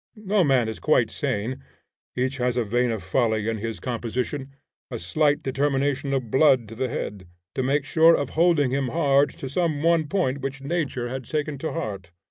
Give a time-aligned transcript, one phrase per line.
[0.15, 1.63] No man is quite sane;
[2.15, 4.49] each has a vein of folly in his composition,
[4.89, 9.29] a slight determination of blood to the head, to make sure of holding him hard
[9.37, 12.09] to some one point which nature had taken to heart.